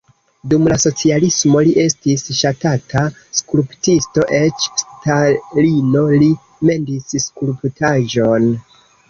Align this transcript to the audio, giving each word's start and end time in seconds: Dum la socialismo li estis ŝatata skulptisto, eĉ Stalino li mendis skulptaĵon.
Dum 0.51 0.63
la 0.71 0.75
socialismo 0.83 1.59
li 1.67 1.75
estis 1.83 2.23
ŝatata 2.37 3.03
skulptisto, 3.41 4.25
eĉ 4.39 4.65
Stalino 4.81 6.03
li 6.25 6.33
mendis 6.73 7.15
skulptaĵon. 7.29 8.51